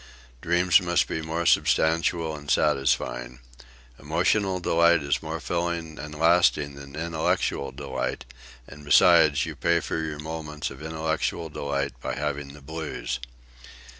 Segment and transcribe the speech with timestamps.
[0.41, 3.37] Dreams must be more substantial and satisfying.
[3.99, 8.25] Emotional delight is more filling and lasting than intellectual delight;
[8.67, 13.19] and, besides, you pay for your moments of intellectual delight by having the blues.